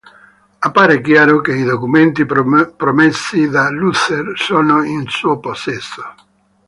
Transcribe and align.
Appare 0.57 0.99
chiaro 0.99 1.41
che 1.41 1.53
i 1.53 1.61
documenti 1.61 2.25
promessi 2.25 3.47
da 3.49 3.69
Luther 3.69 4.31
sono 4.35 4.81
in 4.83 5.07
suo 5.07 5.37
possesso. 5.37 6.01